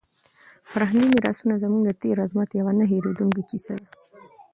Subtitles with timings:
[0.71, 3.87] فرهنګي میراثونه زموږ د تېر عظمت یوه نه هېرېدونکې کیسه ده.